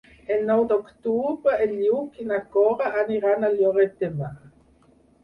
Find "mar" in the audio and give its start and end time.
4.23-4.31